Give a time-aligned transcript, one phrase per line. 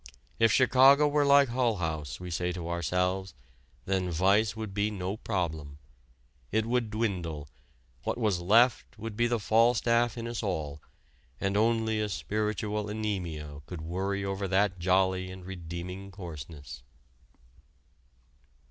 [0.39, 3.35] If Chicago were like Hull House, we say to ourselves,
[3.85, 5.77] then vice would be no problem
[6.51, 7.47] it would dwindle,
[8.03, 10.81] what was left would be the Falstaff in us all,
[11.39, 16.81] and only a spiritual anemia could worry over that jolly and redeeming coarseness.